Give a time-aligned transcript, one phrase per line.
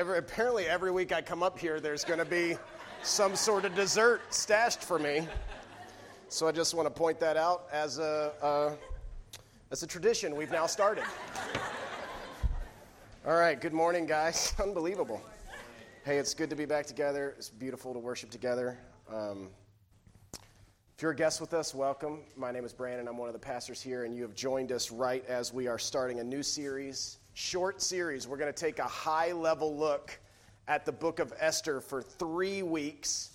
[0.00, 2.56] every, apparently every week I come up here, there's going to be
[3.02, 5.28] some sort of dessert stashed for me.
[6.30, 8.72] So I just want to point that out as a, uh,
[9.70, 11.04] as a tradition we've now started.
[13.26, 14.54] All right, good morning, guys.
[14.62, 15.20] Unbelievable.
[16.06, 17.34] Hey, it's good to be back together.
[17.36, 18.78] It's beautiful to worship together.
[19.12, 19.50] Um,
[20.32, 22.20] if you're a guest with us, welcome.
[22.38, 23.06] My name is Brandon.
[23.06, 25.78] I'm one of the pastors here, and you have joined us right as we are
[25.78, 28.26] starting a new series, short series.
[28.26, 30.18] We're going to take a high level look
[30.68, 33.30] at the book of Esther for three weeks.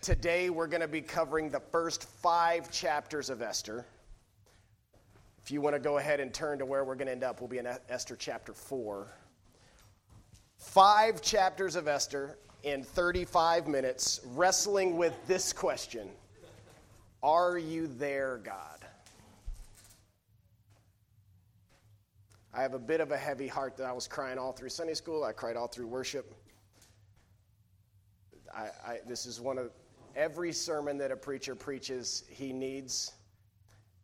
[0.00, 3.84] Today, we're going to be covering the first five chapters of Esther.
[5.42, 7.40] If you want to go ahead and turn to where we're going to end up,
[7.40, 9.06] we'll be in Esther chapter 4.
[10.56, 16.08] Five chapters of Esther in 35 minutes, wrestling with this question
[17.22, 18.79] are you there, God?
[22.60, 24.92] I have a bit of a heavy heart that I was crying all through Sunday
[24.92, 25.24] school.
[25.24, 26.34] I cried all through worship.
[28.54, 29.70] I, I, this is one of
[30.14, 33.12] every sermon that a preacher preaches, he needs,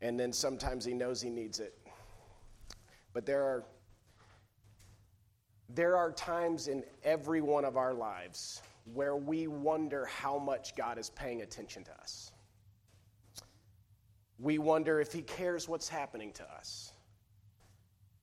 [0.01, 1.77] and then sometimes he knows he needs it.
[3.13, 3.65] But there are
[5.69, 8.63] there are times in every one of our lives
[8.95, 12.33] where we wonder how much God is paying attention to us
[14.39, 16.93] we wonder if He cares what's happening to us.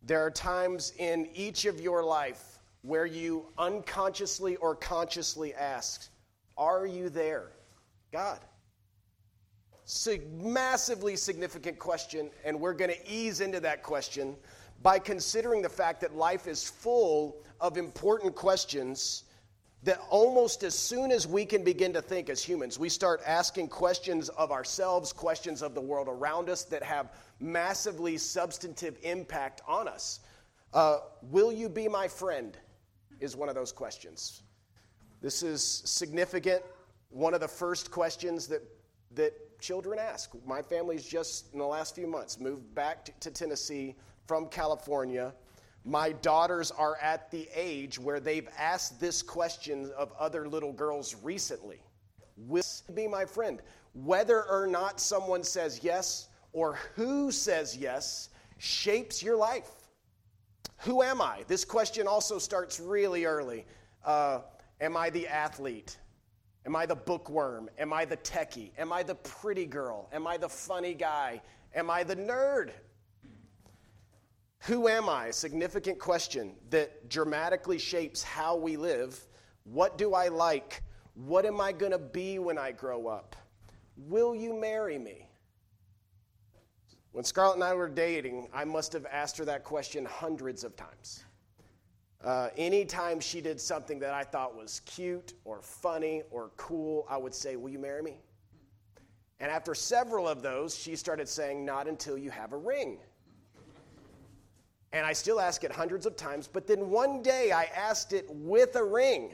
[0.06, 6.10] There are times in each of your life where you unconsciously or consciously ask,
[6.58, 7.52] Are you there,
[8.12, 8.40] God?
[10.42, 14.36] massively significant question, and we're going to ease into that question
[14.82, 19.24] by considering the fact that life is full of important questions
[19.84, 23.68] that almost as soon as we can begin to think as humans, we start asking
[23.68, 29.88] questions of ourselves, questions of the world around us that have massively substantive impact on
[29.88, 30.22] us.
[30.74, 32.58] Uh, will you be my friend?
[33.20, 34.42] Is one of those questions.
[35.22, 36.62] This is significant.
[37.10, 38.62] One of the first questions that,
[39.12, 40.32] that children ask.
[40.46, 43.96] My family's just in the last few months moved back to, to Tennessee
[44.28, 45.34] from California
[45.86, 51.16] my daughters are at the age where they've asked this question of other little girls
[51.24, 51.82] recently
[52.38, 52.64] Will
[52.94, 53.62] be my friend?
[53.94, 59.70] Whether or not someone says yes or who says yes shapes your life.
[60.80, 61.44] Who am I?
[61.48, 63.66] This question also starts really early.
[64.04, 64.40] Uh,
[64.82, 65.98] am I the athlete?
[66.66, 67.70] Am I the bookworm?
[67.78, 68.72] Am I the techie?
[68.78, 70.10] Am I the pretty girl?
[70.12, 71.42] Am I the funny guy?
[71.76, 72.72] Am I the nerd?
[74.66, 75.32] Who am I?
[75.32, 79.20] Significant question that dramatically shapes how we live.
[79.66, 80.82] What do I like?
[81.16, 83.36] What am I going to be when I grow up?
[83.98, 85.28] Will you marry me?
[87.12, 90.78] When Scarlett and I were dating, I must have asked her that question hundreds of
[90.78, 91.26] times.
[92.24, 97.18] Uh, anytime she did something that I thought was cute or funny or cool, I
[97.18, 98.16] would say, Will you marry me?
[99.42, 103.00] And after several of those, she started saying, Not until you have a ring.
[104.94, 108.28] And I still ask it hundreds of times, but then one day I asked it
[108.30, 109.34] with a ring.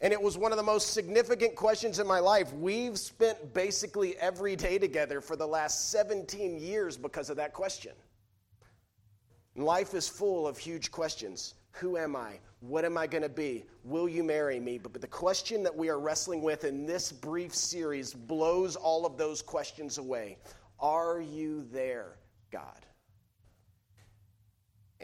[0.00, 2.52] And it was one of the most significant questions in my life.
[2.52, 7.92] We've spent basically every day together for the last 17 years because of that question.
[9.54, 11.54] Life is full of huge questions.
[11.70, 12.40] Who am I?
[12.58, 13.64] What am I going to be?
[13.84, 14.78] Will you marry me?
[14.78, 19.06] But, but the question that we are wrestling with in this brief series blows all
[19.06, 20.38] of those questions away.
[20.80, 22.16] Are you there,
[22.50, 22.84] God?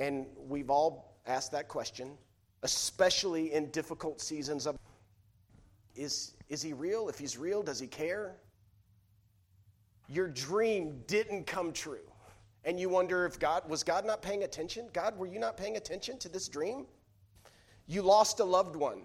[0.01, 2.17] And we've all asked that question,
[2.63, 4.77] especially in difficult seasons of
[5.95, 7.09] is, is he real?
[7.09, 8.37] If he's real, does he care?
[10.09, 11.99] Your dream didn't come true.
[12.65, 14.89] And you wonder if God, was God not paying attention?
[14.93, 16.87] God, were you not paying attention to this dream?
[17.87, 19.03] You lost a loved one.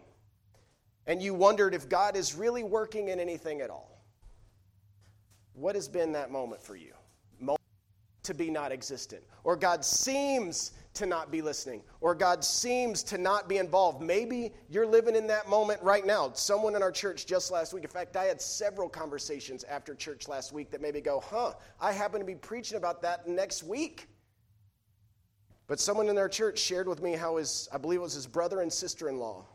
[1.07, 4.01] And you wondered if God is really working in anything at all.
[5.53, 6.93] What has been that moment for you?
[7.39, 7.61] Moment
[8.23, 9.23] to be not existent.
[9.43, 14.01] Or God seems to not be listening, or God seems to not be involved.
[14.01, 16.31] Maybe you're living in that moment right now.
[16.33, 20.27] Someone in our church just last week, in fact, I had several conversations after church
[20.27, 23.63] last week that made me go, huh, I happen to be preaching about that next
[23.63, 24.07] week.
[25.67, 28.27] But someone in our church shared with me how his, I believe it was his
[28.27, 29.45] brother and sister in law,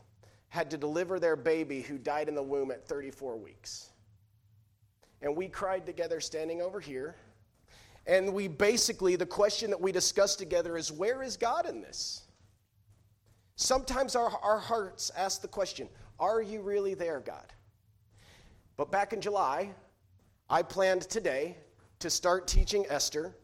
[0.49, 3.89] had to deliver their baby who died in the womb at 34 weeks.
[5.21, 7.15] And we cried together standing over here
[8.07, 12.23] and we basically, the question that we discuss together is where is God in this?
[13.55, 15.87] Sometimes our, our hearts ask the question
[16.19, 17.45] Are you really there, God?
[18.75, 19.69] But back in July,
[20.49, 21.57] I planned today
[21.99, 23.35] to start teaching Esther.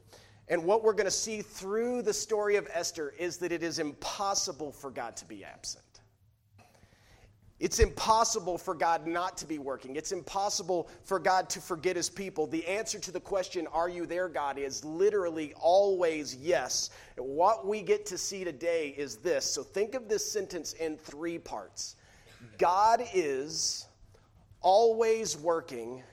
[0.49, 3.79] And what we're going to see through the story of Esther is that it is
[3.79, 5.83] impossible for God to be absent.
[7.59, 9.95] It's impossible for God not to be working.
[9.95, 12.45] It's impossible for God to forget his people.
[12.45, 16.91] The answer to the question, Are you there, God, is literally always yes.
[17.17, 19.43] What we get to see today is this.
[19.43, 21.95] So think of this sentence in three parts
[22.59, 23.87] God is
[24.61, 26.03] always working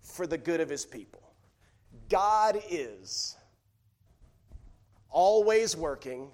[0.00, 1.20] for the good of his people.
[2.08, 3.36] God is
[5.10, 6.30] always working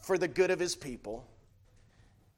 [0.00, 1.26] for the good of his people.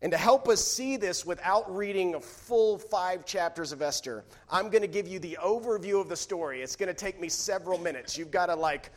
[0.02, 4.69] And to help us see this without reading a full five chapters of Esther, I'm
[4.69, 6.60] going to give you the overview of the story.
[6.60, 8.19] It's going to take me several minutes.
[8.19, 8.90] You've got to like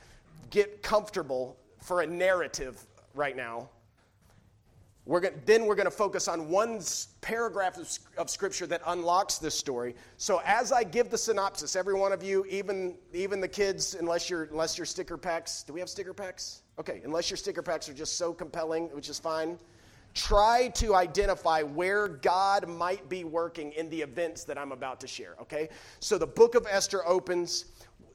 [0.50, 2.86] get comfortable for a narrative
[3.16, 3.70] right now.
[5.06, 6.82] We're going, then we're going to focus on one
[7.22, 9.96] paragraph of, of, scripture that unlocks this story.
[10.18, 14.30] So as I give the synopsis, every one of you, even even the kids, unless
[14.30, 16.62] you're unless your sticker packs, do we have sticker packs?
[16.78, 19.58] Okay, unless your sticker packs are just so compelling, which is fine
[20.14, 25.08] try to identify where God might be working in the events that I'm about to
[25.08, 25.70] share, okay?
[26.00, 27.66] So the book of Esther opens.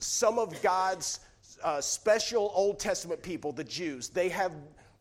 [0.00, 1.20] Some of God's
[1.62, 4.52] uh, special Old Testament people, the Jews, they have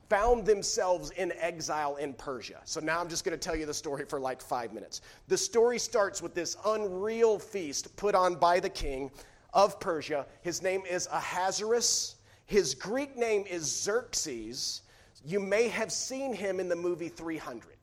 [0.10, 2.62] found themselves in exile in Persia.
[2.66, 5.02] So now I'm just going to tell you the story for like five minutes.
[5.28, 9.12] The story starts with this unreal feast put on by the king
[9.54, 10.26] of Persia.
[10.42, 12.16] His name is Ahasuerus.
[12.46, 14.82] His Greek name is Xerxes.
[15.24, 17.78] You may have seen him in the movie 300.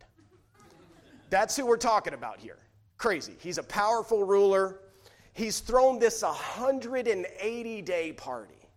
[1.31, 2.59] That's who we're talking about here.
[2.99, 3.37] Crazy.
[3.39, 4.81] He's a powerful ruler.
[5.33, 8.69] He's thrown this 180 day party.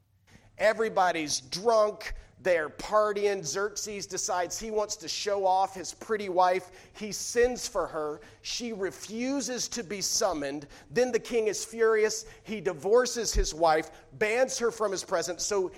[0.58, 2.14] Everybody's drunk.
[2.42, 3.44] They're partying.
[3.44, 6.72] Xerxes decides he wants to show off his pretty wife.
[6.94, 8.22] He sends for her.
[8.42, 10.68] She refuses to be summoned.
[10.92, 12.26] Then the king is furious.
[12.44, 15.44] He divorces his wife, bans her from his presence.
[15.46, 15.72] So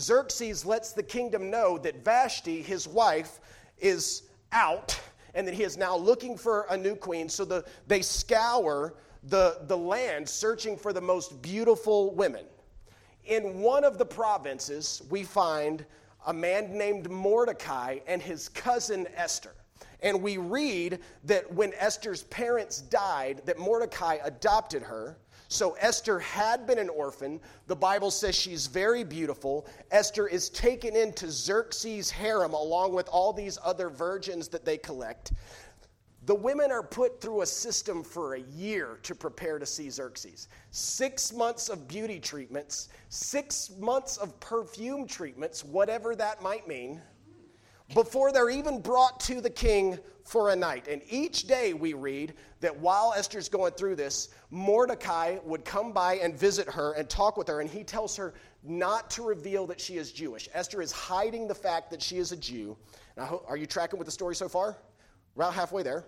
[0.00, 3.40] Xerxes lets the kingdom know that Vashti, his wife,
[3.78, 4.98] is out
[5.34, 7.28] and that he is now looking for a new queen.
[7.28, 8.94] So the, they scour
[9.24, 12.44] the, the land searching for the most beautiful women.
[13.24, 15.84] In one of the provinces, we find
[16.26, 19.54] a man named Mordecai and his cousin Esther.
[20.02, 25.18] And we read that when Esther's parents died, that Mordecai adopted her
[25.50, 27.40] so Esther had been an orphan.
[27.66, 29.66] The Bible says she's very beautiful.
[29.90, 35.32] Esther is taken into Xerxes' harem along with all these other virgins that they collect.
[36.26, 40.46] The women are put through a system for a year to prepare to see Xerxes.
[40.70, 47.02] Six months of beauty treatments, six months of perfume treatments, whatever that might mean,
[47.94, 50.86] before they're even brought to the king for a night.
[50.88, 56.14] And each day we read that while Esther's going through this, Mordecai would come by
[56.14, 59.80] and visit her and talk with her, and he tells her not to reveal that
[59.80, 60.48] she is Jewish.
[60.54, 62.76] Esther is hiding the fact that she is a Jew.
[63.16, 64.76] Now, are you tracking with the story so far?
[65.34, 66.04] About halfway there.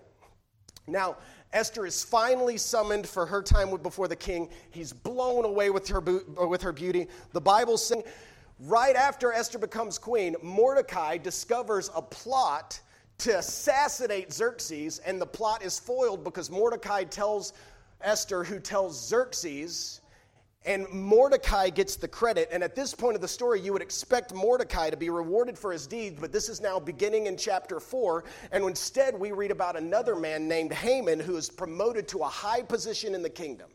[0.87, 1.17] Now,
[1.53, 4.49] Esther is finally summoned for her time before the king.
[4.71, 7.07] He's blown away with her, uh, with her beauty.
[7.31, 8.03] The Bible says,
[8.59, 12.79] right after Esther becomes queen, Mordecai discovers a plot
[13.19, 17.53] to assassinate Xerxes, and the plot is foiled because Mordecai tells
[18.01, 20.01] Esther, who tells Xerxes,
[20.65, 22.49] and Mordecai gets the credit.
[22.51, 25.71] And at this point of the story, you would expect Mordecai to be rewarded for
[25.71, 28.23] his deeds, but this is now beginning in chapter 4.
[28.51, 32.61] And instead, we read about another man named Haman who is promoted to a high
[32.61, 33.69] position in the kingdom.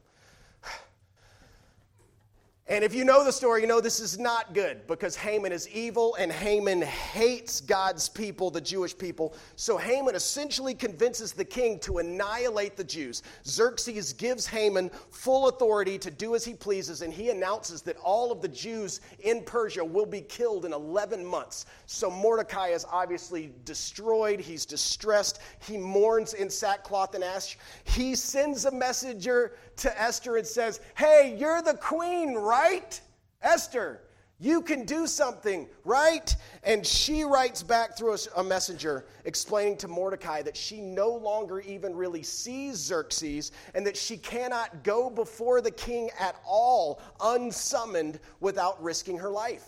[2.71, 5.67] And if you know the story, you know this is not good because Haman is
[5.71, 9.35] evil and Haman hates God's people, the Jewish people.
[9.57, 13.23] So Haman essentially convinces the king to annihilate the Jews.
[13.47, 18.31] Xerxes gives Haman full authority to do as he pleases, and he announces that all
[18.31, 21.65] of the Jews in Persia will be killed in 11 months.
[21.87, 24.41] So Mordecai is obviously destroyed.
[24.41, 25.41] He's distressed.
[25.67, 27.57] He mourns in sackcloth and ash.
[27.85, 33.01] He sends a messenger to Esther and says, Hey, you're the queen, right?
[33.43, 34.01] Esther,
[34.41, 36.35] you can do something, right?
[36.63, 41.97] And she writes back through a messenger explaining to Mordecai that she no longer even
[41.97, 48.81] really sees Xerxes and that she cannot go before the king at all unsummoned without
[48.81, 49.65] risking her life.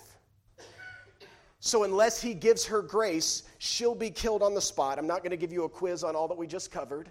[1.63, 4.99] So, unless he gives her grace, she'll be killed on the spot.
[4.99, 7.11] I'm not going to give you a quiz on all that we just covered.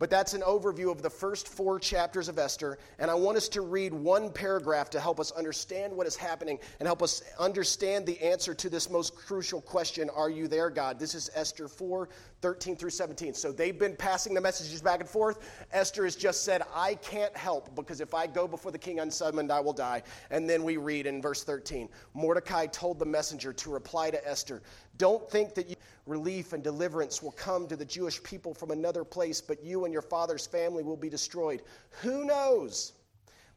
[0.00, 2.78] But that's an overview of the first four chapters of Esther.
[2.98, 6.58] And I want us to read one paragraph to help us understand what is happening
[6.80, 10.98] and help us understand the answer to this most crucial question Are you there, God?
[10.98, 12.08] This is Esther 4
[12.40, 13.34] 13 through 17.
[13.34, 15.38] So they've been passing the messages back and forth.
[15.70, 19.52] Esther has just said, I can't help because if I go before the king unsummoned,
[19.52, 20.02] I will die.
[20.30, 24.62] And then we read in verse 13 Mordecai told the messenger to reply to Esther
[24.96, 25.76] Don't think that you,
[26.06, 29.92] relief and deliverance will come to the Jewish people from another place, but you and
[29.92, 31.62] your father's family will be destroyed.
[32.02, 32.92] Who knows?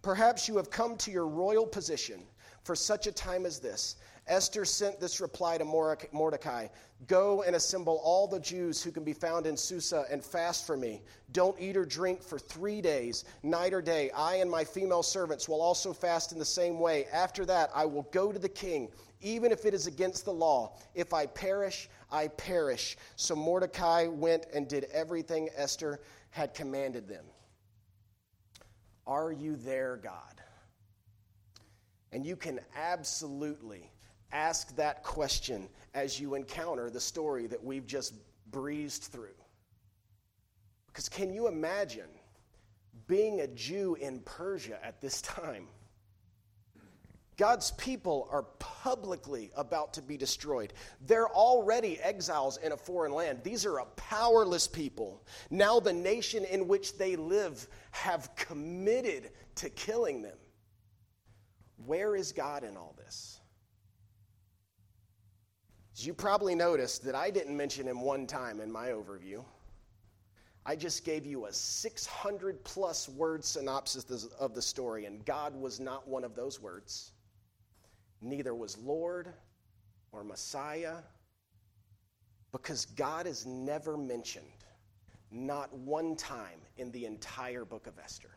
[0.02, 2.22] Perhaps you have come to your royal position
[2.64, 3.96] for such a time as this.
[4.28, 6.68] Esther sent this reply to Mordecai
[7.08, 10.78] Go and assemble all the Jews who can be found in Susa and fast for
[10.78, 11.02] me.
[11.34, 14.10] Don't eat or drink for three days, night or day.
[14.12, 17.08] I and my female servants will also fast in the same way.
[17.12, 18.88] After that, I will go to the king,
[19.20, 20.78] even if it is against the law.
[20.96, 22.96] If I perish, I perish.
[23.15, 27.25] So Mordecai went and did everything Esther had commanded them.
[29.08, 30.41] Are you there, God?
[32.12, 33.89] And you can absolutely
[34.32, 38.13] ask that question as you encounter the story that we've just
[38.51, 39.36] breezed through.
[40.88, 42.10] Because can you imagine
[43.08, 45.67] being a Jew in Persia at this time?
[47.38, 50.74] God's people are publicly about to be destroyed.
[51.08, 53.40] They're already exiles in a foreign land.
[53.44, 55.25] These are a powerless people.
[55.50, 60.38] Now, the nation in which they live have committed to killing them.
[61.86, 63.40] Where is God in all this?
[65.96, 69.44] As you probably noticed that I didn't mention him one time in my overview.
[70.66, 75.80] I just gave you a 600 plus word synopsis of the story, and God was
[75.80, 77.12] not one of those words.
[78.24, 79.27] Neither was Lord
[80.13, 80.96] or Messiah,
[82.53, 84.46] because God is never mentioned,
[85.30, 88.30] not one time in the entire book of Esther.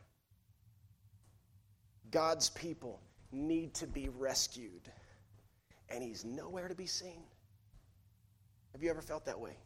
[2.11, 3.01] God's people
[3.31, 4.91] need to be rescued,
[5.89, 7.23] and He's nowhere to be seen.
[8.73, 9.57] Have you ever felt that way?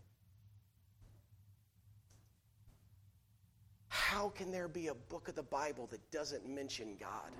[3.89, 7.33] How can there be a book of the Bible that doesn't mention God?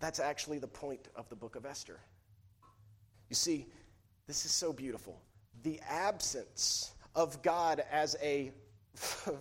[0.00, 1.98] That's actually the point of the book of Esther.
[3.28, 3.66] You see,
[4.26, 5.20] this is so beautiful.
[5.62, 8.52] The absence of God as a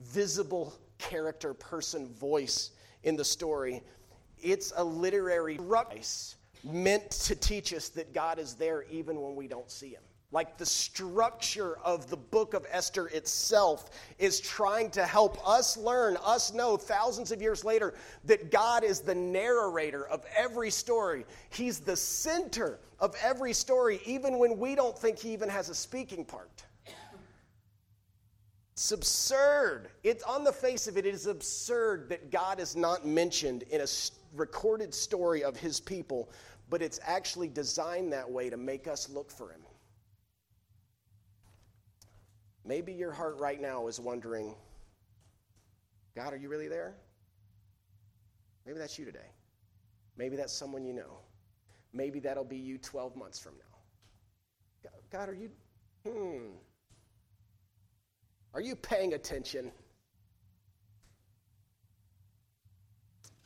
[0.00, 2.70] visible character, person, voice
[3.02, 3.82] in the story,
[4.40, 9.48] it's a literary device meant to teach us that God is there even when we
[9.48, 10.02] don't see him.
[10.30, 16.18] Like the structure of the book of Esther itself is trying to help us learn,
[16.22, 17.94] us know thousands of years later
[18.24, 21.24] that God is the narrator of every story.
[21.48, 25.74] He's the center of every story, even when we don't think he even has a
[25.74, 26.62] speaking part.
[28.72, 29.88] It's absurd.
[30.04, 33.80] It's on the face of it, it is absurd that God is not mentioned in
[33.80, 33.86] a
[34.36, 36.30] recorded story of his people
[36.70, 39.60] but it's actually designed that way to make us look for Him.
[42.68, 44.54] Maybe your heart right now is wondering,
[46.14, 46.92] God, are you really there?
[48.66, 49.30] Maybe that's you today.
[50.18, 51.20] Maybe that's someone you know.
[51.94, 54.90] Maybe that'll be you 12 months from now.
[55.10, 55.48] God, are you,
[56.06, 56.56] hmm,
[58.52, 59.72] are you paying attention?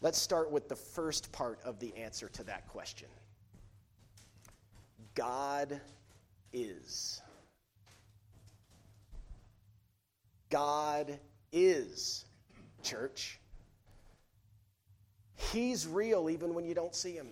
[0.00, 3.08] Let's start with the first part of the answer to that question
[5.14, 5.80] God
[6.52, 7.22] is.
[10.52, 11.18] God
[11.50, 12.26] is,
[12.82, 13.40] church.
[15.34, 17.28] He's real even when you don't see him.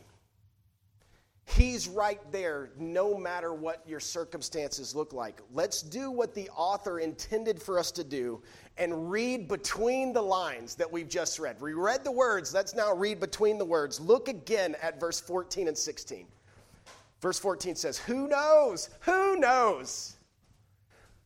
[1.44, 5.42] He's right there no matter what your circumstances look like.
[5.52, 8.40] Let's do what the author intended for us to do
[8.78, 11.60] and read between the lines that we've just read.
[11.60, 14.00] We read the words, let's now read between the words.
[14.00, 16.26] Look again at verse 14 and 16.
[17.20, 18.88] Verse 14 says, Who knows?
[19.00, 20.16] Who knows?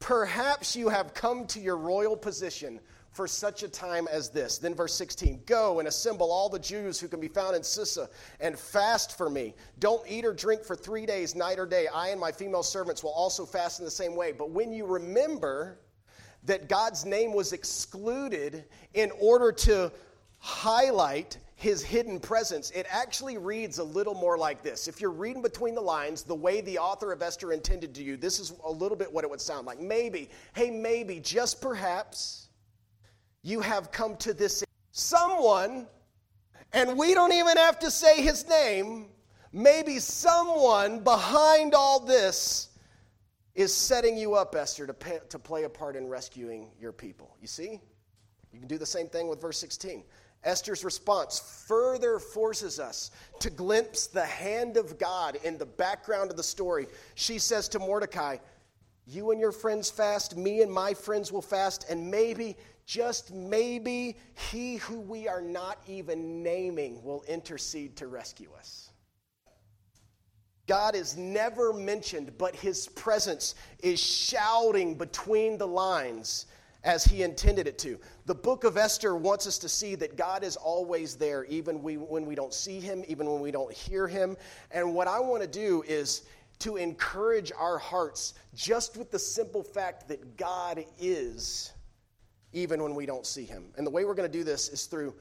[0.04, 2.78] Perhaps you have come to your royal position
[3.11, 4.58] for such a time as this.
[4.58, 8.11] Then, verse 16 Go and assemble all the Jews who can be found in Susa
[8.38, 9.54] and fast for me.
[9.78, 11.87] Don't eat or drink for three days, night or day.
[11.87, 14.32] I and my female servants will also fast in the same way.
[14.32, 15.78] But when you remember
[16.42, 19.90] that God's name was excluded in order to
[20.44, 24.88] highlight his hidden presence, it actually reads a little more like this.
[24.88, 28.18] If you're reading between the lines, the way the author of Esther intended to you,
[28.18, 29.80] this is a little bit what it would sound like.
[29.80, 32.48] Maybe, hey, maybe, just perhaps
[33.42, 35.86] you have come to this someone,
[36.74, 39.06] and we don't even have to say his name,
[39.50, 42.68] maybe someone behind all this
[43.54, 47.34] is setting you up, Esther, to, pay, to play a part in rescuing your people.
[47.40, 47.80] You see?
[48.52, 50.04] You can do the same thing with verse 16.
[50.44, 53.10] Esther's response further forces us
[53.40, 56.86] to glimpse the hand of God in the background of the story.
[57.14, 58.36] She says to Mordecai,
[59.06, 64.18] You and your friends fast, me and my friends will fast, and maybe just maybe
[64.50, 68.90] he who we are not even naming will intercede to rescue us.
[70.66, 76.46] God is never mentioned, but his presence is shouting between the lines
[76.84, 77.98] as he intended it to.
[78.26, 81.96] The book of Esther wants us to see that God is always there, even we,
[81.96, 84.36] when we don't see him, even when we don't hear him.
[84.70, 86.22] And what I want to do is
[86.60, 91.72] to encourage our hearts just with the simple fact that God is,
[92.52, 93.72] even when we don't see him.
[93.76, 95.14] And the way we're going to do this is through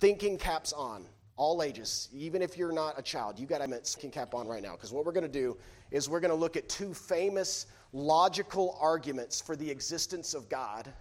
[0.00, 3.86] thinking caps on all ages, even if you're not a child, you got to have
[3.86, 4.72] skin cap on right now.
[4.72, 5.56] Because what we're going to do
[5.90, 10.92] is we're going to look at two famous logical arguments for the existence of God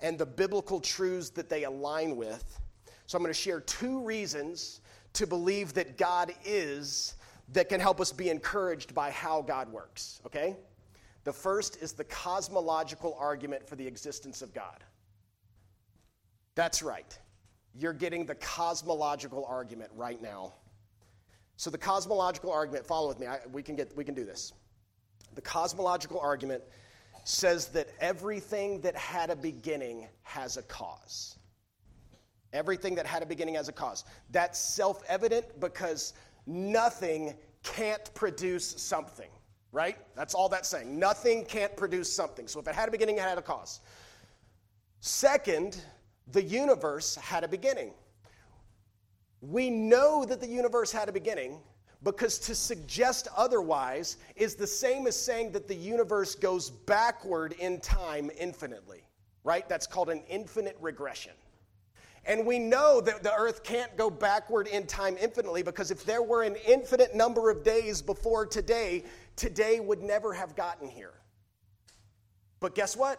[0.00, 2.60] and the biblical truths that they align with.
[3.06, 4.80] So I'm going to share two reasons
[5.14, 7.14] to believe that God is
[7.52, 10.56] that can help us be encouraged by how God works, okay?
[11.24, 14.84] The first is the cosmological argument for the existence of God.
[16.54, 17.18] That's right
[17.78, 20.52] you're getting the cosmological argument right now.
[21.56, 23.26] So the cosmological argument, follow with me.
[23.26, 24.52] I, we can get we can do this.
[25.34, 26.62] The cosmological argument
[27.24, 31.36] says that everything that had a beginning has a cause.
[32.52, 34.04] Everything that had a beginning has a cause.
[34.30, 36.14] That's self-evident because
[36.46, 39.30] nothing can't produce something,
[39.70, 39.98] right?
[40.16, 40.98] That's all that's saying.
[40.98, 42.48] Nothing can't produce something.
[42.48, 43.80] So if it had a beginning, it had a cause.
[45.00, 45.80] Second,
[46.32, 47.92] the universe had a beginning.
[49.40, 51.60] We know that the universe had a beginning
[52.02, 57.80] because to suggest otherwise is the same as saying that the universe goes backward in
[57.80, 59.02] time infinitely,
[59.44, 59.68] right?
[59.68, 61.32] That's called an infinite regression.
[62.26, 66.22] And we know that the earth can't go backward in time infinitely because if there
[66.22, 69.04] were an infinite number of days before today,
[69.36, 71.14] today would never have gotten here.
[72.60, 73.18] But guess what?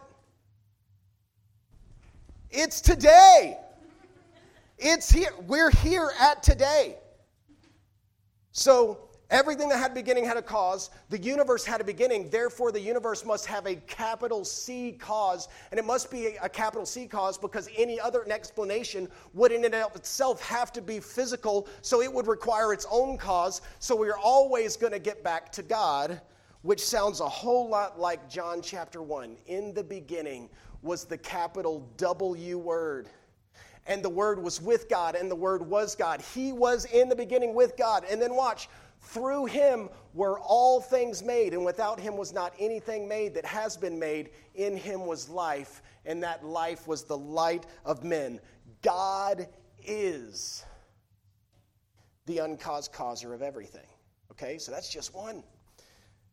[2.52, 3.56] It's today.
[4.78, 5.30] It's here.
[5.46, 6.98] We're here at today.
[8.50, 10.90] So, everything that had a beginning had a cause.
[11.08, 12.28] The universe had a beginning.
[12.28, 15.48] Therefore, the universe must have a capital C cause.
[15.70, 19.74] And it must be a capital C cause because any other explanation would, in and
[19.74, 21.66] of itself, have to be physical.
[21.80, 23.62] So, it would require its own cause.
[23.78, 26.20] So, we're always going to get back to God,
[26.60, 29.38] which sounds a whole lot like John chapter 1.
[29.46, 30.50] In the beginning
[30.82, 33.08] was the capital W word.
[33.86, 36.22] And the word was with God, and the word was God.
[36.34, 38.04] He was in the beginning with God.
[38.08, 38.68] And then watch,
[39.00, 43.76] through him were all things made, and without him was not anything made that has
[43.76, 44.30] been made.
[44.54, 48.40] In him was life, and that life was the light of men.
[48.82, 49.48] God
[49.84, 50.64] is
[52.26, 53.86] the uncaused causer of everything.
[54.30, 55.42] Okay, so that's just one.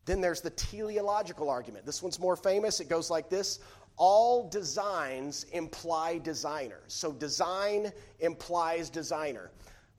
[0.05, 1.85] Then there's the teleological argument.
[1.85, 2.79] This one's more famous.
[2.79, 3.59] It goes like this
[3.99, 6.79] all designs imply designer.
[6.87, 9.51] So design implies designer.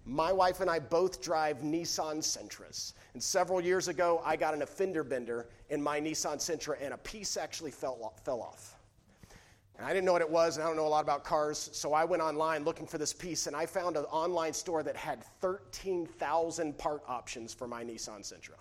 [0.07, 2.95] My wife and I both drive Nissan Sentras.
[3.13, 6.95] And several years ago, I got in a fender bender in my Nissan Sentra, and
[6.95, 8.77] a piece actually fell, fell off.
[9.77, 11.71] And I didn't know what it was, and I don't know a lot about cars,
[11.73, 14.97] so I went online looking for this piece, and I found an online store that
[14.97, 18.57] had 13,000 part options for my Nissan Sentra.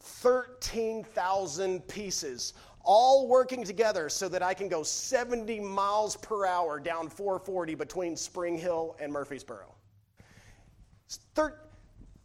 [0.00, 7.08] 13,000 pieces all working together so that I can go 70 miles per hour down
[7.08, 9.74] 440 between Spring Hill and Murfreesboro.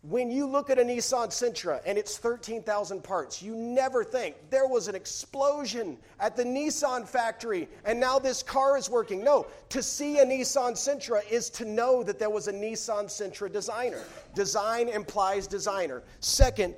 [0.04, 4.68] When you look at a Nissan Sentra and it's 13,000 parts, you never think there
[4.68, 9.24] was an explosion at the Nissan factory and now this car is working.
[9.24, 13.50] No, to see a Nissan Sentra is to know that there was a Nissan Sentra
[13.50, 14.04] designer.
[14.36, 16.04] Design implies designer.
[16.20, 16.76] Second,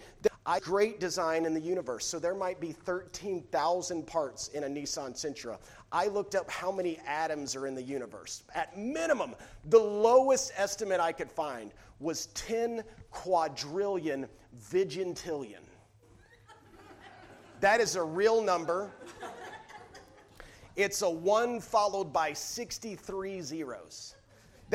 [0.48, 2.06] I great design in the universe.
[2.06, 5.58] So there might be 13,000 parts in a Nissan Sentra.
[5.92, 8.44] I looked up how many atoms are in the universe.
[8.54, 14.28] At minimum, the lowest estimate I could find was 10 quadrillion
[14.70, 15.64] vigintillion.
[17.62, 18.92] That is a real number.
[20.76, 24.15] It's a 1 followed by 63 zeros.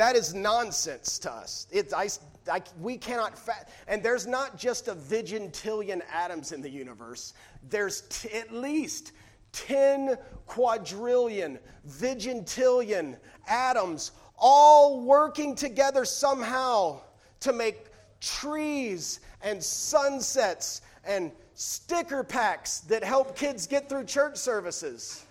[0.01, 1.67] That is nonsense to us.
[1.69, 2.09] It's, I,
[2.51, 7.33] I, we cannot, fa- and there's not just a vigintillion atoms in the universe,
[7.69, 9.11] there's t- at least
[9.51, 13.15] 10 quadrillion, vigintillion
[13.47, 16.99] atoms all working together somehow
[17.41, 17.85] to make
[18.19, 25.27] trees and sunsets and sticker packs that help kids get through church services.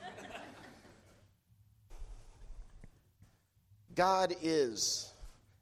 [3.94, 5.12] God is,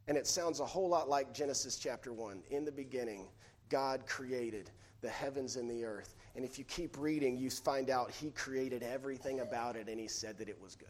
[0.06, 2.42] and it sounds a whole lot like Genesis chapter 1.
[2.50, 3.28] In the beginning,
[3.68, 6.14] God created the heavens and the earth.
[6.34, 10.08] And if you keep reading, you find out He created everything about it and He
[10.08, 10.88] said that it was good.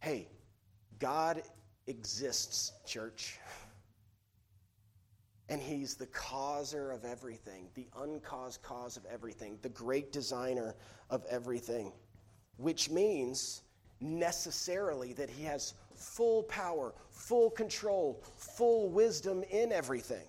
[0.00, 0.28] Hey,
[0.98, 1.42] God
[1.86, 3.38] exists, church.
[5.48, 10.74] And he's the causer of everything, the uncaused cause of everything, the great designer
[11.10, 11.92] of everything,
[12.56, 13.62] which means
[14.02, 20.26] necessarily that he has full power, full control, full wisdom in everything.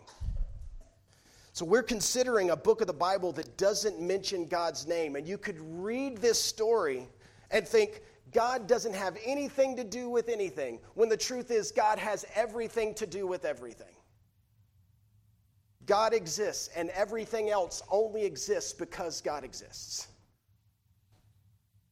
[1.53, 5.15] So, we're considering a book of the Bible that doesn't mention God's name.
[5.15, 7.07] And you could read this story
[7.51, 11.99] and think, God doesn't have anything to do with anything, when the truth is, God
[11.99, 13.93] has everything to do with everything.
[15.85, 20.07] God exists, and everything else only exists because God exists.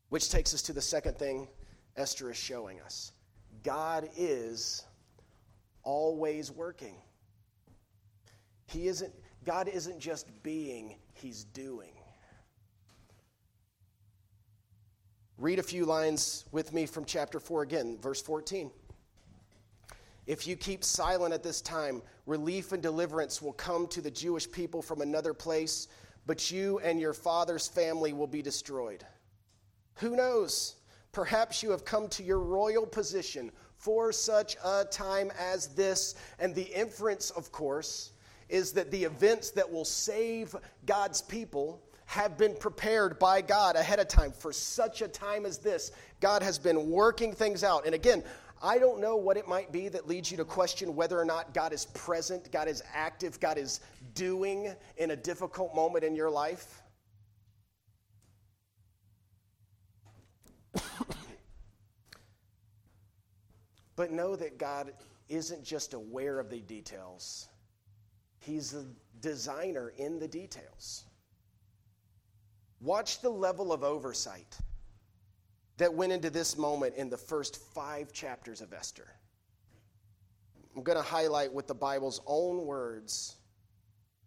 [0.09, 1.47] Which takes us to the second thing
[1.97, 3.11] Esther is showing us
[3.63, 4.85] God is
[5.83, 6.95] always working.
[8.67, 11.91] He isn't, God isn't just being, He's doing.
[15.37, 18.69] Read a few lines with me from chapter 4 again, verse 14.
[20.27, 24.49] If you keep silent at this time, relief and deliverance will come to the Jewish
[24.49, 25.87] people from another place,
[26.27, 29.03] but you and your father's family will be destroyed.
[29.95, 30.75] Who knows?
[31.11, 36.15] Perhaps you have come to your royal position for such a time as this.
[36.39, 38.11] And the inference, of course,
[38.49, 43.99] is that the events that will save God's people have been prepared by God ahead
[43.99, 45.91] of time for such a time as this.
[46.19, 47.85] God has been working things out.
[47.85, 48.23] And again,
[48.61, 51.53] I don't know what it might be that leads you to question whether or not
[51.53, 53.79] God is present, God is active, God is
[54.13, 56.80] doing in a difficult moment in your life.
[63.95, 64.93] but know that God
[65.29, 67.47] isn't just aware of the details,
[68.39, 68.85] He's the
[69.21, 71.05] designer in the details.
[72.81, 74.57] Watch the level of oversight
[75.77, 79.07] that went into this moment in the first five chapters of Esther.
[80.75, 83.37] I'm going to highlight with the Bible's own words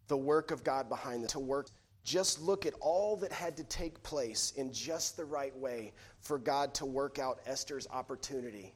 [0.08, 1.68] the work of God behind the to work.
[2.04, 6.38] Just look at all that had to take place in just the right way for
[6.38, 8.74] God to work out Esther's opportunity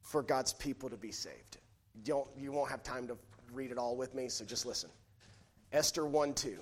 [0.00, 1.58] for God's people to be saved.
[2.04, 3.18] Don't, you won't have time to
[3.52, 4.88] read it all with me, so just listen.
[5.72, 6.58] Esther 1 2.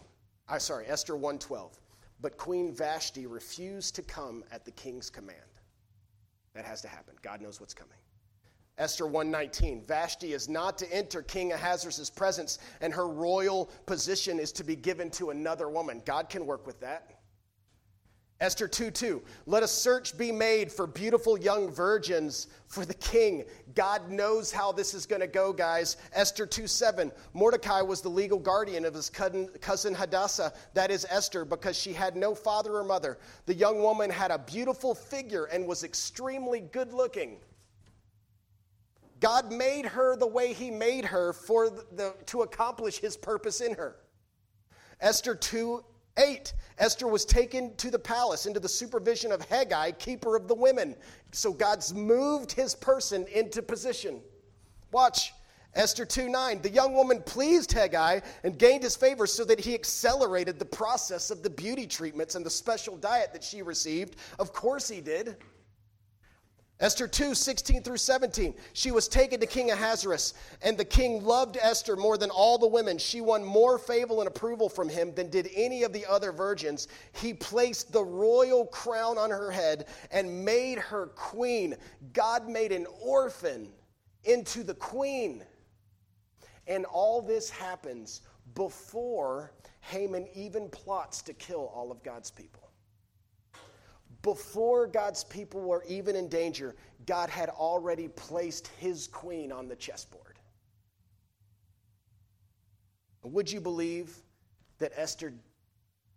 [0.48, 1.78] I sorry, Esther 112.
[2.20, 5.38] But Queen Vashti refused to come at the king's command.
[6.54, 7.14] That has to happen.
[7.22, 7.98] God knows what's coming.
[8.76, 14.50] Esther 119 Vashti is not to enter King Ahasuerus' presence, and her royal position is
[14.52, 16.02] to be given to another woman.
[16.04, 17.14] God can work with that.
[18.40, 19.22] Esther 2 2.
[19.46, 23.44] Let a search be made for beautiful young virgins for the king.
[23.76, 25.96] God knows how this is going to go, guys.
[26.12, 27.12] Esther 2 7.
[27.32, 32.16] Mordecai was the legal guardian of his cousin Hadassah, that is Esther, because she had
[32.16, 33.18] no father or mother.
[33.46, 37.36] The young woman had a beautiful figure and was extremely good looking.
[39.20, 43.74] God made her the way he made her for the, to accomplish his purpose in
[43.74, 43.96] her.
[45.00, 45.84] Esther 2
[46.16, 50.54] 8, Esther was taken to the palace into the supervision of Hegai, keeper of the
[50.54, 50.94] women.
[51.32, 54.20] So God's moved his person into position.
[54.92, 55.32] Watch.
[55.74, 59.74] Esther 2 9, the young woman pleased Hegai and gained his favor so that he
[59.74, 64.14] accelerated the process of the beauty treatments and the special diet that she received.
[64.38, 65.36] Of course he did.
[66.80, 68.52] Esther 2, 16 through 17.
[68.72, 72.66] She was taken to King Ahasuerus, and the king loved Esther more than all the
[72.66, 72.98] women.
[72.98, 76.88] She won more favor and approval from him than did any of the other virgins.
[77.12, 81.76] He placed the royal crown on her head and made her queen.
[82.12, 83.68] God made an orphan
[84.24, 85.44] into the queen.
[86.66, 88.22] And all this happens
[88.54, 92.63] before Haman even plots to kill all of God's people.
[94.24, 99.76] Before God's people were even in danger, God had already placed his queen on the
[99.76, 100.38] chessboard.
[103.22, 104.16] Would you believe
[104.78, 105.34] that Esther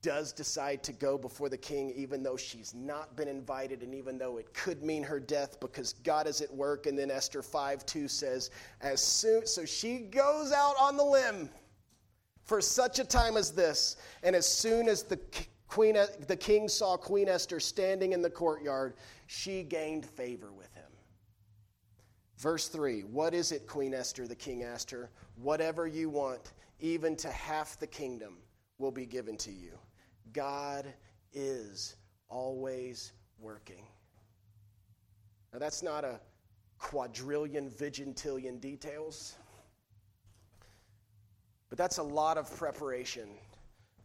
[0.01, 4.17] does decide to go before the king, even though she's not been invited, and even
[4.17, 6.85] though it could mean her death because God is at work.
[6.85, 11.49] And then Esther 5 2 says, as soon, so she goes out on the limb
[12.45, 13.97] for such a time as this.
[14.23, 15.19] And as soon as the
[15.67, 18.93] Queen, the king saw Queen Esther standing in the courtyard.
[19.27, 20.83] She gained favor with him.
[22.37, 24.27] Verse 3 What is it, Queen Esther?
[24.27, 25.09] The king asked her.
[25.35, 28.37] Whatever you want, even to half the kingdom,
[28.77, 29.77] will be given to you.
[30.33, 30.85] God
[31.33, 31.95] is
[32.29, 33.85] always working.
[35.51, 36.19] Now, that's not a
[36.77, 39.35] quadrillion, vigintillion details,
[41.69, 43.29] but that's a lot of preparation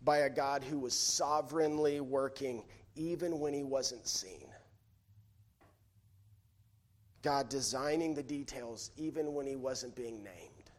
[0.05, 4.49] by a God who was sovereignly working even when he wasn't seen.
[7.23, 10.71] God designing the details even when he wasn't being named.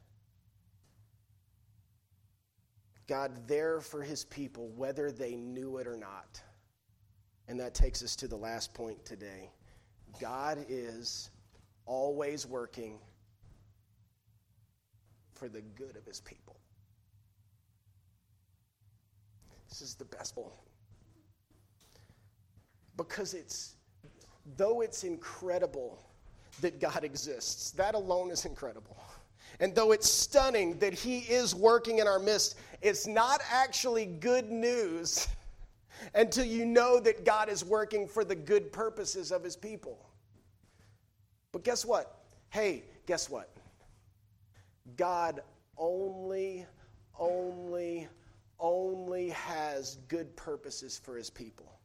[3.08, 6.42] God there for his people, whether they knew it or not.
[7.48, 9.52] And that takes us to the last point today.
[10.20, 11.30] God is
[11.86, 13.00] always working
[15.34, 16.58] for the good of his people.
[19.74, 20.52] This is the best one.
[22.96, 23.74] Because it's,
[24.56, 25.98] though it's incredible
[26.62, 28.96] that God exists, that alone is incredible.
[29.60, 34.52] And though it's stunning that He is working in our midst, it's not actually good
[34.52, 35.28] news
[36.14, 39.98] until you know that God is working for the good purposes of His people.
[41.52, 42.26] But guess what?
[42.52, 43.50] Hey, guess what?
[44.98, 45.40] God
[45.80, 46.68] only,
[47.18, 48.08] only,
[48.60, 51.80] only has good purposes for His people.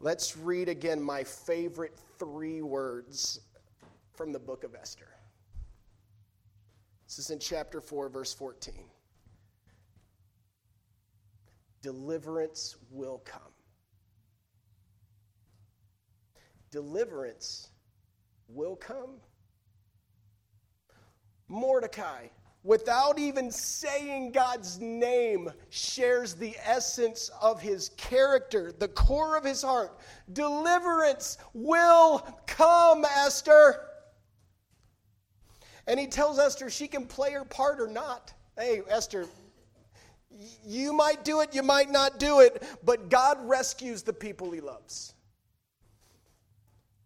[0.00, 3.40] Let's read again my favorite three words
[4.14, 5.08] from the book of Esther.
[7.06, 8.74] This is in chapter 4, verse 14.
[11.82, 13.52] Deliverance will come.
[16.70, 17.68] Deliverance
[18.48, 19.16] will come.
[21.48, 22.28] Mordecai,
[22.64, 29.62] without even saying God's name, shares the essence of his character, the core of his
[29.62, 29.98] heart.
[30.32, 33.88] Deliverance will come, Esther.
[35.86, 38.32] And he tells Esther she can play her part or not.
[38.56, 39.26] Hey, Esther,
[40.64, 44.60] you might do it, you might not do it, but God rescues the people he
[44.60, 45.14] loves.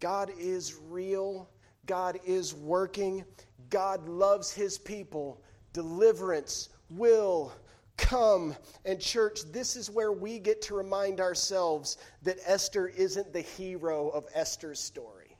[0.00, 1.48] God is real,
[1.86, 3.24] God is working,
[3.70, 5.42] God loves his people.
[5.72, 7.52] Deliverance will
[7.96, 8.54] come.
[8.84, 14.08] And, church, this is where we get to remind ourselves that Esther isn't the hero
[14.08, 15.36] of Esther's story.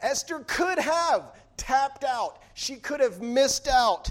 [0.00, 4.10] Esther could have tapped out, she could have missed out.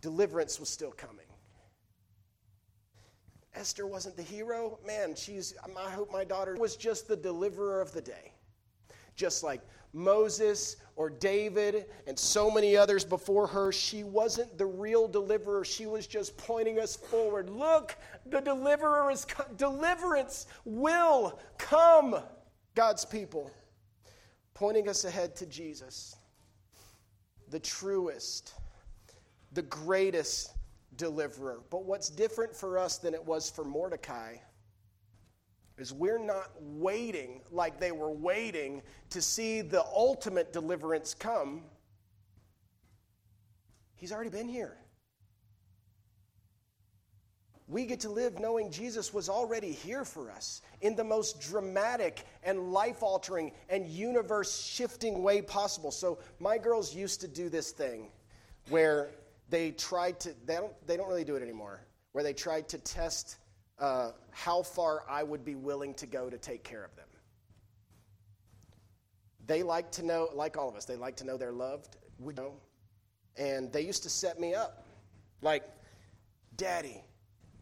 [0.00, 1.26] Deliverance was still coming.
[3.54, 4.78] Esther wasn't the hero.
[4.86, 8.32] Man, she's I hope my daughter was just the deliverer of the day.
[9.16, 9.60] Just like
[9.92, 15.64] Moses or David and so many others before her, she wasn't the real deliverer.
[15.64, 17.48] She was just pointing us forward.
[17.48, 17.96] Look,
[18.26, 22.16] the deliverer is deliverance will come,
[22.74, 23.50] God's people
[24.58, 26.16] pointing us ahead to Jesus,
[27.50, 28.54] the truest,
[29.52, 30.50] the greatest
[30.96, 31.60] deliverer.
[31.70, 34.34] But what's different for us than it was for Mordecai
[35.78, 41.62] is we're not waiting like they were waiting to see the ultimate deliverance come.
[43.96, 44.76] He's already been here
[47.68, 52.24] we get to live knowing Jesus was already here for us in the most dramatic
[52.42, 55.90] and life altering and universe shifting way possible.
[55.90, 58.08] So, my girls used to do this thing
[58.70, 59.10] where
[59.50, 61.80] they tried to, they don't, they don't really do it anymore,
[62.12, 63.36] where they tried to test
[63.78, 67.06] uh, how far I would be willing to go to take care of them.
[69.46, 71.96] They like to know, like all of us, they like to know they're loved.
[72.18, 72.54] We know.
[73.36, 74.84] And they used to set me up.
[75.40, 75.64] Like,
[76.56, 77.02] Daddy,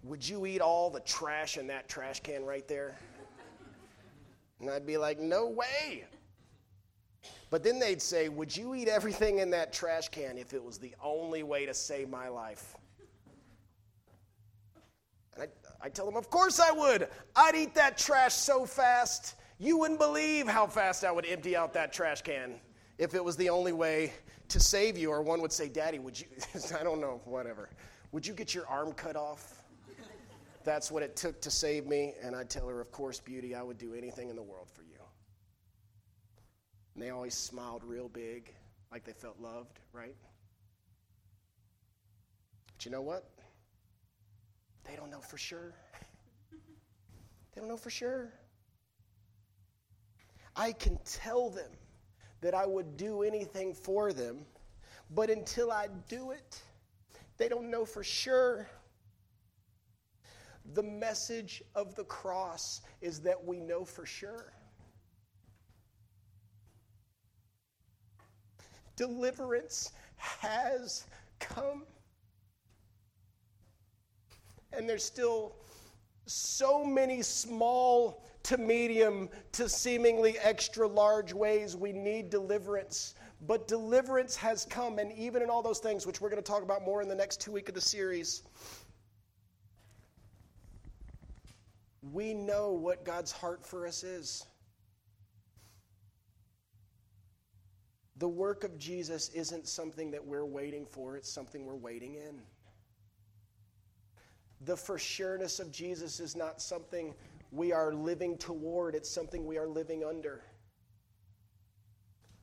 [0.02, 2.98] would you eat all the trash in that trash can right there?
[4.60, 6.04] And I'd be like, No way.
[7.50, 10.78] But then they'd say, Would you eat everything in that trash can if it was
[10.78, 12.74] the only way to save my life?
[15.80, 17.08] I tell them, Of course I would.
[17.34, 19.34] I'd eat that trash so fast.
[19.58, 22.54] You wouldn't believe how fast I would empty out that trash can
[22.98, 24.12] if it was the only way
[24.48, 25.10] to save you.
[25.10, 26.26] Or one would say, Daddy, would you,
[26.78, 27.70] I don't know, whatever.
[28.12, 29.62] Would you get your arm cut off?
[30.64, 32.14] that's what it took to save me.
[32.20, 34.82] And I'd tell her, Of course, beauty, I would do anything in the world for
[34.82, 34.98] you.
[36.94, 38.52] And they always smiled real big,
[38.90, 40.16] like they felt loved, right?
[42.76, 43.30] But you know what?
[44.88, 45.74] They don't know for sure.
[46.50, 48.32] they don't know for sure.
[50.54, 51.70] I can tell them
[52.40, 54.46] that I would do anything for them,
[55.10, 56.62] but until I do it,
[57.36, 58.68] they don't know for sure.
[60.74, 64.52] The message of the cross is that we know for sure.
[68.96, 71.04] Deliverance has
[71.38, 71.84] come.
[74.76, 75.56] And there's still
[76.26, 83.14] so many small to medium to seemingly extra large ways we need deliverance.
[83.46, 86.62] But deliverance has come, and even in all those things, which we're going to talk
[86.62, 88.42] about more in the next two week of the series,
[92.12, 94.46] we know what God's heart for us is.
[98.18, 102.40] The work of Jesus isn't something that we're waiting for, it's something we're waiting in.
[104.62, 107.14] The for sureness of Jesus is not something
[107.52, 110.42] we are living toward, it's something we are living under.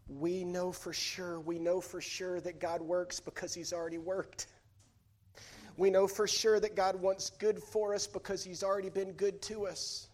[0.07, 4.47] We know for sure, we know for sure that God works because He's already worked.
[5.75, 9.41] We know for sure that God wants good for us because He's already been good
[9.43, 10.07] to us.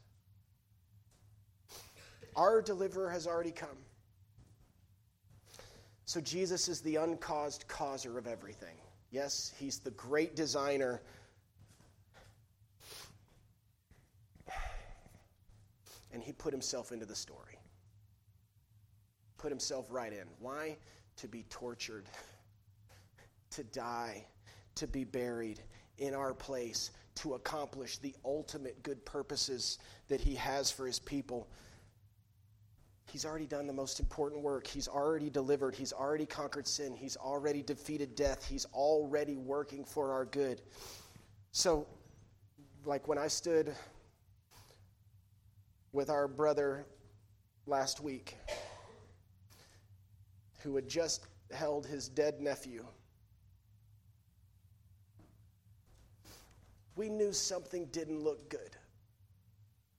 [2.35, 3.77] Our deliverer has already come.
[6.05, 8.77] So Jesus is the uncaused causer of everything.
[9.11, 11.01] Yes, He's the great designer.
[16.11, 17.59] And He put Himself into the story
[19.39, 20.27] put himself right in.
[20.39, 20.77] Why?
[21.17, 22.05] To be tortured,
[23.51, 24.25] to die,
[24.75, 25.63] to be buried
[25.97, 31.47] in our place, to accomplish the ultimate good purposes that he has for his people.
[33.11, 34.67] He's already done the most important work.
[34.67, 35.73] He's already delivered.
[35.73, 36.95] He's already conquered sin.
[36.95, 38.45] He's already defeated death.
[38.45, 40.61] He's already working for our good.
[41.51, 41.87] So,
[42.85, 43.73] like when I stood
[45.91, 46.85] with our brother
[47.65, 48.37] last week,
[50.61, 52.85] who had just held his dead nephew.
[56.95, 58.75] We knew something didn't look good.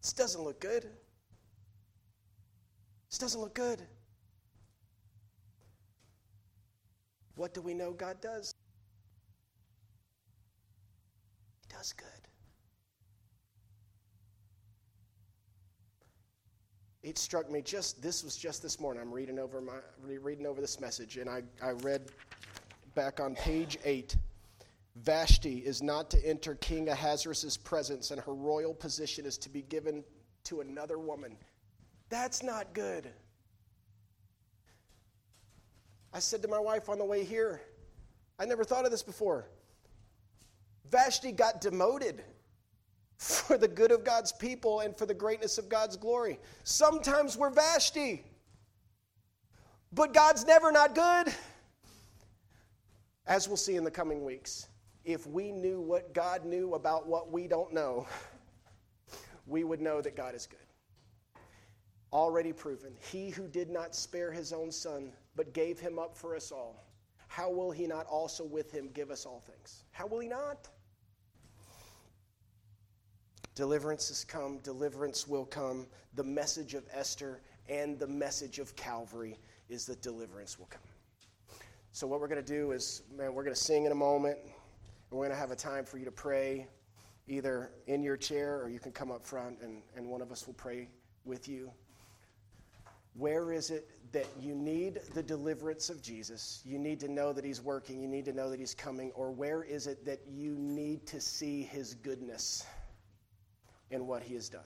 [0.03, 0.87] This doesn't look good.
[3.09, 3.83] This doesn't look good.
[7.37, 8.55] What do we know God does?
[11.63, 12.20] He does good.
[17.11, 19.03] It struck me just this was just this morning.
[19.03, 22.13] I'm reading over my reading over this message and i, I read
[22.95, 24.17] back on page 8
[24.95, 29.63] vashti is not to enter king ahasuerus' presence and her royal position is to be
[29.63, 30.05] given
[30.45, 31.37] to another woman.
[32.09, 33.11] That's not good.
[36.15, 37.61] I said to my wife on the way here
[38.39, 39.49] i never thought of this before.
[40.91, 42.23] Vashti got demoted
[43.21, 46.39] for the good of God's people and for the greatness of God's glory.
[46.65, 48.25] Sometimes we're Vashti,
[49.93, 51.35] but God's never not good.
[53.27, 54.69] As we'll see in the coming weeks,
[55.05, 58.07] if we knew what God knew about what we don't know,
[59.47, 60.59] we would know that God is good.
[62.15, 62.95] Already proven.
[63.13, 66.87] He who did not spare his own son, but gave him up for us all,
[67.29, 69.85] how will he not also with him give us all things?
[69.91, 70.69] How will he not?
[73.55, 75.87] Deliverance has come, deliverance will come.
[76.15, 80.81] The message of Esther and the message of Calvary is that deliverance will come.
[81.93, 84.39] So, what we're going to do is, man, we're going to sing in a moment,
[84.45, 86.69] and we're going to have a time for you to pray
[87.27, 90.47] either in your chair or you can come up front and, and one of us
[90.47, 90.89] will pray
[91.25, 91.71] with you.
[93.15, 96.63] Where is it that you need the deliverance of Jesus?
[96.65, 99.31] You need to know that He's working, you need to know that He's coming, or
[99.31, 102.65] where is it that you need to see His goodness?
[103.91, 104.63] In what he has done.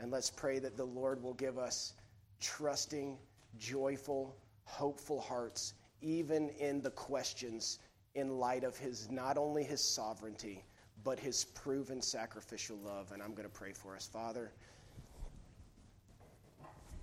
[0.00, 1.94] And let's pray that the Lord will give us
[2.40, 3.18] trusting,
[3.58, 7.80] joyful, hopeful hearts, even in the questions
[8.14, 10.64] in light of his not only his sovereignty,
[11.04, 13.12] but his proven sacrificial love.
[13.12, 14.06] And I'm going to pray for us.
[14.06, 14.52] Father,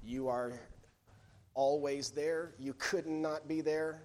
[0.04, 0.60] you are
[1.54, 2.54] always there.
[2.60, 4.04] You could not be there.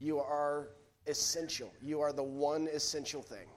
[0.00, 0.70] You are
[1.06, 1.72] essential.
[1.82, 3.48] You are the one essential thing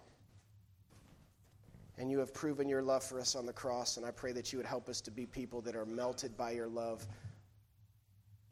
[2.02, 3.98] and you have proven your love for us on the cross.
[3.98, 6.50] And I pray that you would help us to be people that are melted by
[6.50, 7.06] your love,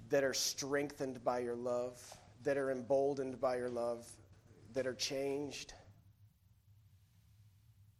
[0.09, 1.99] that are strengthened by your love,
[2.43, 4.07] that are emboldened by your love,
[4.75, 5.73] that are changed.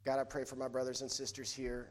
[0.05, 1.89] God, I pray for my brothers and sisters here.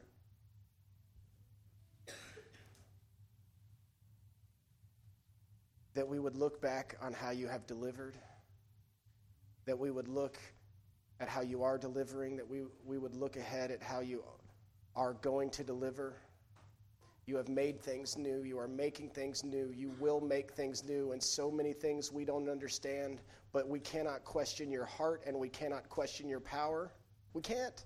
[5.95, 8.15] That we would look back on how you have delivered,
[9.65, 10.39] that we would look
[11.19, 14.23] at how you are delivering, that we, we would look ahead at how you
[14.95, 16.15] are going to deliver.
[17.25, 18.43] You have made things new.
[18.43, 19.71] You are making things new.
[19.75, 21.11] You will make things new.
[21.11, 25.49] And so many things we don't understand, but we cannot question your heart and we
[25.49, 26.91] cannot question your power.
[27.33, 27.85] We can't.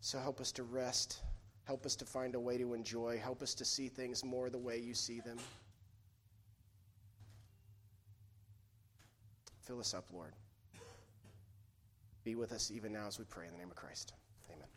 [0.00, 1.22] So help us to rest.
[1.64, 3.18] Help us to find a way to enjoy.
[3.18, 5.38] Help us to see things more the way you see them.
[9.64, 10.32] Fill us up, Lord.
[12.22, 14.14] Be with us even now as we pray in the name of Christ.
[14.50, 14.68] Amen.